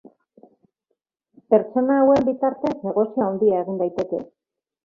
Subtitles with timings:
[1.55, 4.27] Pertsona hauen bitartez negozio handia egin daiteke.